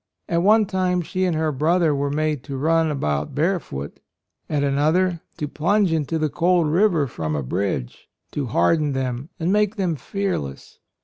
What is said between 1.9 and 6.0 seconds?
were made to run about barefoot, at another to plunge